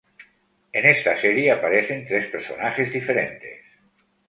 [0.73, 3.59] En esta serie aparecen tres personajes diferentes.